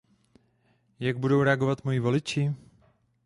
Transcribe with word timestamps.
Jak 0.99 1.19
budou 1.19 1.43
reagovat 1.43 1.85
moji 1.85 1.99
voliči? 1.99 2.55